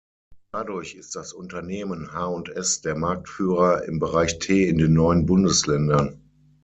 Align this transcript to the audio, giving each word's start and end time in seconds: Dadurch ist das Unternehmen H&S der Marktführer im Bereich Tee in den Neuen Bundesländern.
Dadurch 0.51 0.95
ist 0.95 1.13
das 1.15 1.31
Unternehmen 1.31 2.11
H&S 2.13 2.81
der 2.81 2.95
Marktführer 2.95 3.83
im 3.83 3.99
Bereich 3.99 4.39
Tee 4.39 4.67
in 4.67 4.79
den 4.79 4.93
Neuen 4.93 5.27
Bundesländern. 5.27 6.19